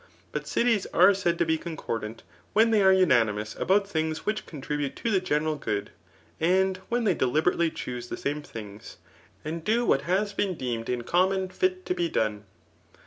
[0.31, 4.47] But cities are said to be con cordant, when they are unanimous about things which
[4.47, 5.91] contribute to the general good,
[6.39, 8.97] and when they deliberately choose the same things,
[9.45, 12.45] and do what has been deemed in common fit to be done.